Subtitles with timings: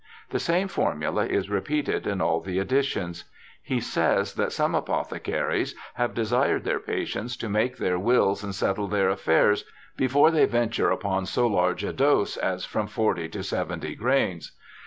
[0.31, 3.25] The same formula is repeated in all the editions.
[3.61, 8.87] He says that some apothecaries have desired their patients to make their wills and settle
[8.87, 9.63] their affairs
[9.95, 14.53] before they venture upon so large a dose as from forty to seventy grains.